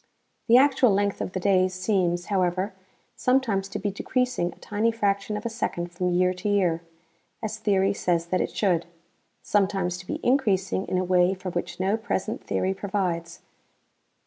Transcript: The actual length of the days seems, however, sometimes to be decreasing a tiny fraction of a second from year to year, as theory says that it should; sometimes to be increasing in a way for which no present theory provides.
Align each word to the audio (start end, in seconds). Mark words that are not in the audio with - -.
The 0.47 0.57
actual 0.57 0.89
length 0.91 1.21
of 1.21 1.33
the 1.33 1.39
days 1.39 1.75
seems, 1.75 2.25
however, 2.25 2.73
sometimes 3.15 3.69
to 3.69 3.77
be 3.77 3.91
decreasing 3.91 4.51
a 4.51 4.57
tiny 4.57 4.91
fraction 4.91 5.37
of 5.37 5.45
a 5.45 5.49
second 5.51 5.91
from 5.91 6.09
year 6.09 6.33
to 6.33 6.49
year, 6.49 6.81
as 7.43 7.59
theory 7.59 7.93
says 7.93 8.25
that 8.25 8.41
it 8.41 8.49
should; 8.49 8.87
sometimes 9.43 9.99
to 9.99 10.07
be 10.07 10.19
increasing 10.23 10.87
in 10.87 10.97
a 10.97 11.03
way 11.03 11.35
for 11.35 11.51
which 11.51 11.79
no 11.79 11.97
present 11.97 12.43
theory 12.43 12.73
provides. 12.73 13.41